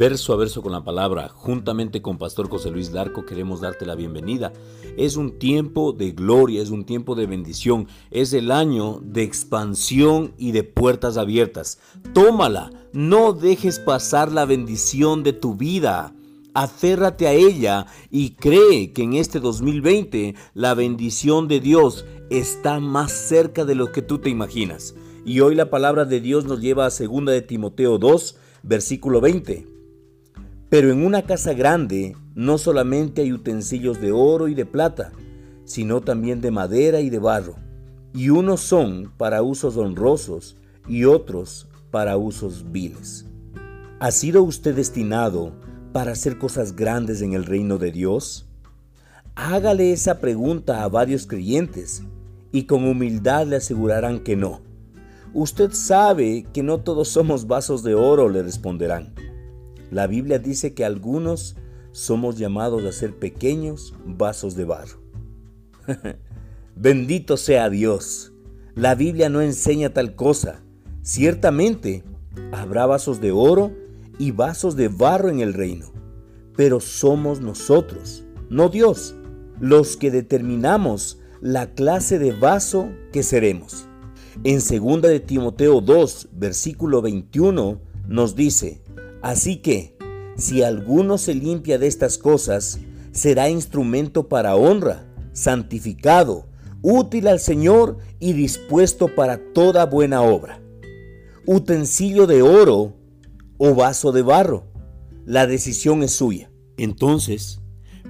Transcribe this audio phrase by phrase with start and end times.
[0.00, 3.94] verso a verso con la palabra, juntamente con Pastor José Luis Larco, queremos darte la
[3.94, 4.50] bienvenida.
[4.96, 10.32] Es un tiempo de gloria, es un tiempo de bendición, es el año de expansión
[10.38, 11.80] y de puertas abiertas.
[12.14, 16.14] Tómala, no dejes pasar la bendición de tu vida.
[16.54, 23.12] Aférrate a ella y cree que en este 2020 la bendición de Dios está más
[23.12, 24.94] cerca de lo que tú te imaginas.
[25.26, 29.79] Y hoy la palabra de Dios nos lleva a 2 de Timoteo 2, versículo 20.
[30.70, 35.10] Pero en una casa grande no solamente hay utensilios de oro y de plata,
[35.64, 37.56] sino también de madera y de barro,
[38.14, 40.56] y unos son para usos honrosos
[40.88, 43.26] y otros para usos viles.
[43.98, 45.52] ¿Ha sido usted destinado
[45.92, 48.46] para hacer cosas grandes en el reino de Dios?
[49.34, 52.04] Hágale esa pregunta a varios creyentes
[52.52, 54.60] y con humildad le asegurarán que no.
[55.34, 59.14] Usted sabe que no todos somos vasos de oro, le responderán.
[59.90, 61.56] La Biblia dice que algunos
[61.92, 65.00] somos llamados a ser pequeños vasos de barro.
[66.76, 68.32] Bendito sea Dios.
[68.74, 70.62] La Biblia no enseña tal cosa.
[71.02, 72.04] Ciertamente,
[72.52, 73.72] habrá vasos de oro
[74.18, 75.92] y vasos de barro en el reino.
[76.56, 79.16] Pero somos nosotros, no Dios,
[79.58, 83.86] los que determinamos la clase de vaso que seremos.
[84.44, 88.82] En 2 de Timoteo 2, versículo 21, nos dice,
[89.22, 89.96] Así que,
[90.36, 92.80] si alguno se limpia de estas cosas,
[93.12, 96.48] será instrumento para honra, santificado,
[96.82, 100.62] útil al Señor y dispuesto para toda buena obra.
[101.46, 102.96] Utensilio de oro
[103.58, 104.64] o vaso de barro,
[105.26, 106.50] la decisión es suya.
[106.78, 107.60] Entonces,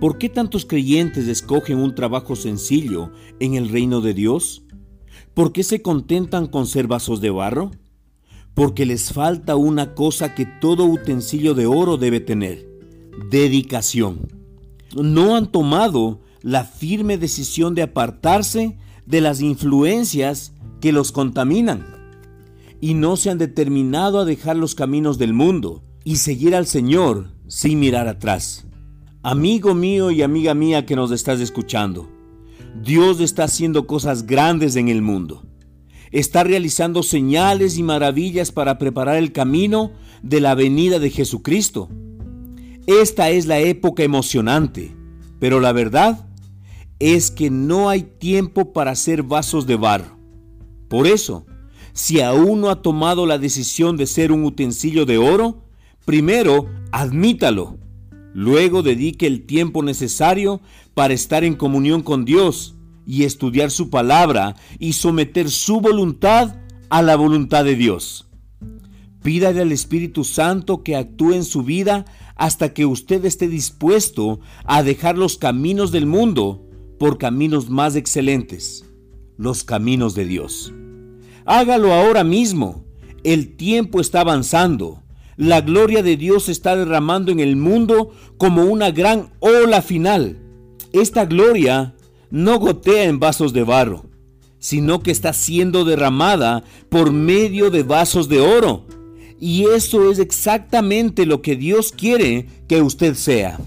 [0.00, 4.64] ¿por qué tantos creyentes escogen un trabajo sencillo en el reino de Dios?
[5.34, 7.70] ¿Por qué se contentan con ser vasos de barro?
[8.56, 12.66] Porque les falta una cosa que todo utensilio de oro debe tener,
[13.30, 14.28] dedicación.
[14.96, 21.84] No han tomado la firme decisión de apartarse de las influencias que los contaminan
[22.80, 27.34] y no se han determinado a dejar los caminos del mundo y seguir al Señor
[27.48, 28.66] sin mirar atrás.
[29.22, 32.08] Amigo mío y amiga mía que nos estás escuchando,
[32.82, 35.42] Dios está haciendo cosas grandes en el mundo.
[36.16, 41.90] Está realizando señales y maravillas para preparar el camino de la venida de Jesucristo.
[42.86, 44.96] Esta es la época emocionante,
[45.40, 46.26] pero la verdad
[47.00, 50.16] es que no hay tiempo para hacer vasos de barro.
[50.88, 51.44] Por eso,
[51.92, 55.64] si aún no ha tomado la decisión de ser un utensilio de oro,
[56.06, 57.76] primero admítalo
[58.36, 60.60] Luego dedique el tiempo necesario
[60.92, 62.75] para estar en comunión con Dios
[63.06, 66.56] y estudiar su palabra y someter su voluntad
[66.90, 68.26] a la voluntad de Dios.
[69.22, 72.04] Pídale al Espíritu Santo que actúe en su vida
[72.36, 76.64] hasta que usted esté dispuesto a dejar los caminos del mundo
[76.98, 78.84] por caminos más excelentes,
[79.36, 80.72] los caminos de Dios.
[81.44, 82.84] Hágalo ahora mismo.
[83.24, 85.02] El tiempo está avanzando.
[85.36, 90.38] La gloria de Dios está derramando en el mundo como una gran ola final.
[90.92, 91.95] Esta gloria
[92.30, 94.06] no gotea en vasos de barro,
[94.58, 98.84] sino que está siendo derramada por medio de vasos de oro.
[99.38, 103.58] Y eso es exactamente lo que Dios quiere que usted sea.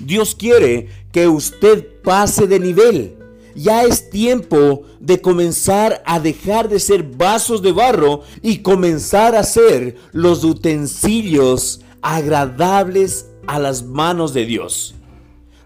[0.00, 3.18] Dios quiere que usted pase de nivel
[3.58, 9.42] ya es tiempo de comenzar a dejar de ser vasos de barro y comenzar a
[9.42, 14.94] ser los utensilios agradables a las manos de Dios.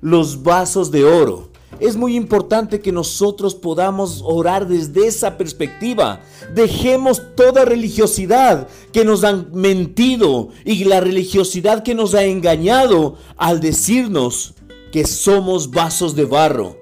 [0.00, 1.51] Los vasos de oro.
[1.80, 6.20] Es muy importante que nosotros podamos orar desde esa perspectiva.
[6.54, 13.60] Dejemos toda religiosidad que nos han mentido y la religiosidad que nos ha engañado al
[13.60, 14.54] decirnos
[14.92, 16.76] que somos vasos de barro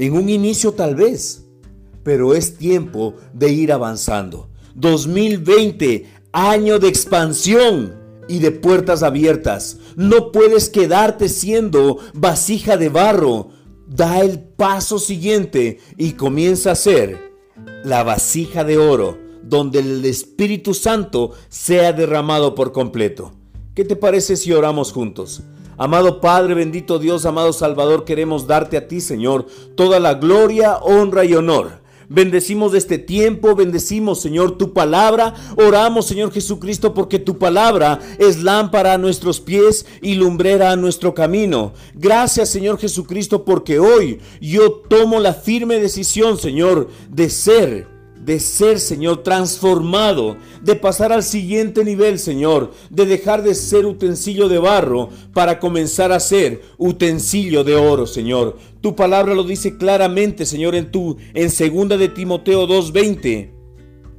[0.00, 1.44] en un inicio tal vez,
[2.02, 4.48] pero es tiempo de ir avanzando.
[4.74, 7.94] 2020, año de expansión
[8.26, 9.76] y de puertas abiertas.
[9.96, 13.50] No puedes quedarte siendo vasija de barro.
[13.90, 17.32] Da el paso siguiente y comienza a ser
[17.82, 23.32] la vasija de oro donde el Espíritu Santo sea derramado por completo.
[23.74, 25.42] ¿Qué te parece si oramos juntos?
[25.76, 31.24] Amado Padre, bendito Dios, amado Salvador, queremos darte a ti, Señor, toda la gloria, honra
[31.24, 31.79] y honor.
[32.12, 35.32] Bendecimos este tiempo, bendecimos, Señor, tu palabra.
[35.56, 41.14] Oramos, Señor Jesucristo, porque tu palabra es lámpara a nuestros pies y lumbrera a nuestro
[41.14, 41.72] camino.
[41.94, 47.99] Gracias, Señor Jesucristo, porque hoy yo tomo la firme decisión, Señor, de ser
[48.30, 54.48] de ser, Señor, transformado, de pasar al siguiente nivel, Señor, de dejar de ser utensilio
[54.48, 58.56] de barro para comenzar a ser utensilio de oro, Señor.
[58.80, 63.50] Tu palabra lo dice claramente, Señor, en tu en segunda de Timoteo 2:20.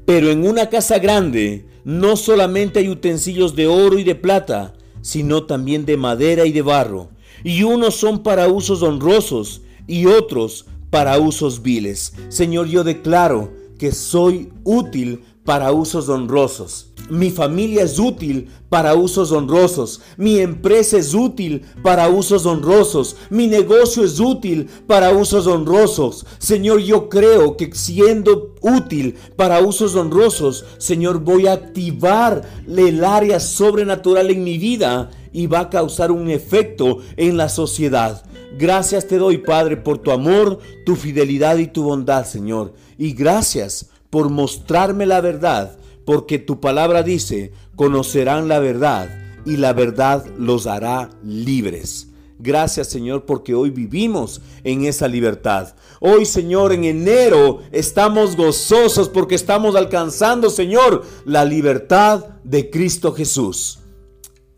[0.06, 5.46] Pero en una casa grande no solamente hay utensilios de oro y de plata, sino
[5.46, 7.12] también de madera y de barro,
[7.46, 12.12] y unos son para usos honrosos y otros para usos viles.
[12.28, 16.94] Señor, yo declaro que soy útil para usos honrosos.
[17.10, 20.02] Mi familia es útil para usos honrosos.
[20.18, 23.16] Mi empresa es útil para usos honrosos.
[23.32, 26.28] Mi negocio es útil para usos honrosos.
[26.38, 33.40] Señor, yo creo que siendo útil para usos honrosos, Señor, voy a activar el área
[33.40, 38.24] sobrenatural en mi vida y va a causar un efecto en la sociedad.
[38.58, 42.74] Gracias te doy, Padre, por tu amor, tu fidelidad y tu bondad, Señor.
[42.98, 49.10] Y gracias por mostrarme la verdad, porque tu palabra dice, conocerán la verdad
[49.46, 52.08] y la verdad los hará libres.
[52.40, 55.76] Gracias Señor porque hoy vivimos en esa libertad.
[56.00, 63.78] Hoy Señor en enero estamos gozosos porque estamos alcanzando Señor la libertad de Cristo Jesús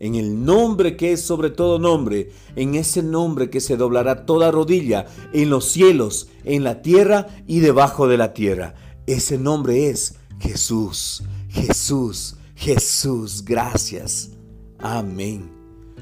[0.04, 4.50] en el nombre que es sobre todo nombre, en ese nombre que se doblará toda
[4.50, 8.74] rodilla en los cielos, en la tierra y debajo de la tierra.
[9.06, 13.46] Ese nombre es Jesús, Jesús, Jesús.
[13.46, 14.32] Gracias.
[14.78, 15.50] Amén.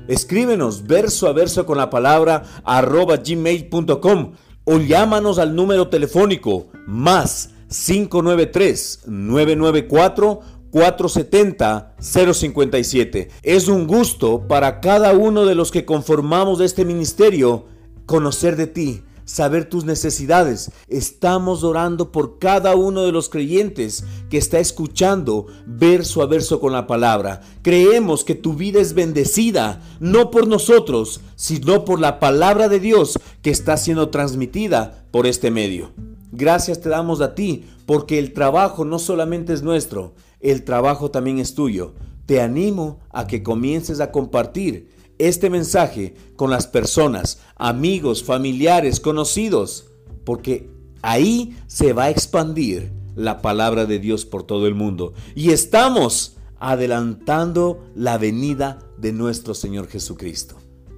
[0.08, 4.32] Escríbenos verso a verso con la palabra arroba gmail.com
[4.64, 10.40] o llámanos al número telefónico más 593 994
[10.72, 13.28] 470-057.
[13.42, 17.66] Es un gusto para cada uno de los que conformamos este ministerio
[18.06, 20.72] conocer de ti, saber tus necesidades.
[20.88, 26.72] Estamos orando por cada uno de los creyentes que está escuchando verso a verso con
[26.72, 27.42] la palabra.
[27.62, 33.18] Creemos que tu vida es bendecida, no por nosotros, sino por la palabra de Dios
[33.42, 35.92] que está siendo transmitida por este medio.
[36.34, 41.38] Gracias te damos a ti, porque el trabajo no solamente es nuestro, el trabajo también
[41.38, 41.94] es tuyo.
[42.26, 49.86] Te animo a que comiences a compartir este mensaje con las personas, amigos, familiares, conocidos,
[50.24, 50.68] porque
[51.02, 55.12] ahí se va a expandir la palabra de Dios por todo el mundo.
[55.34, 60.56] Y estamos adelantando la venida de nuestro Señor Jesucristo.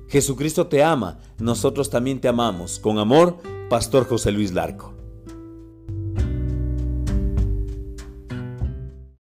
[0.09, 2.79] Jesucristo te ama, nosotros también te amamos.
[2.79, 3.39] Con amor,
[3.69, 4.94] Pastor José Luis Larco.